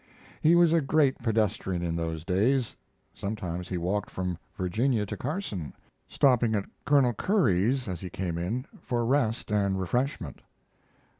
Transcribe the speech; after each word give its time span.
He 0.41 0.55
was 0.55 0.73
a 0.73 0.81
great 0.81 1.19
pedestrian 1.19 1.83
in 1.83 1.95
those 1.95 2.23
days. 2.25 2.75
Sometimes 3.13 3.67
he 3.69 3.77
walked 3.77 4.09
from 4.09 4.39
Virginia 4.57 5.05
to 5.05 5.15
Carson, 5.15 5.73
stopping 6.07 6.55
at 6.55 6.65
Colonel 6.87 7.13
Curry's 7.13 7.87
as 7.87 8.01
he 8.01 8.09
came 8.09 8.39
in 8.39 8.65
for 8.79 9.05
rest 9.05 9.51
and 9.51 9.79
refreshment. 9.79 10.41